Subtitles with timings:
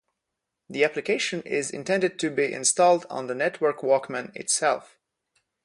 [0.67, 4.97] The application is intended to be installed on the Network Walkman itself.